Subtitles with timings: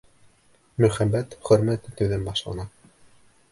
[0.85, 2.69] Мөхәббәт хөрмәт итеүҙән башлана.